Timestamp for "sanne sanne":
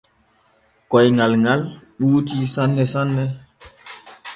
2.53-3.25